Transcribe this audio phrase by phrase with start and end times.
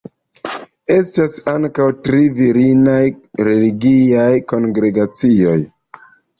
[0.95, 2.97] Estas ankaŭ tri virinaj
[3.51, 5.59] religiaj kongregacioj.